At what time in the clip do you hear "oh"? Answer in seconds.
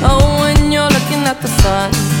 0.00-0.38